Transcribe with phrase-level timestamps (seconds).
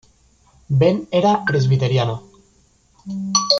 [0.79, 2.17] Ben era presbiteriano.